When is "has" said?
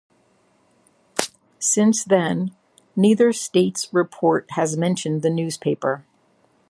4.53-4.75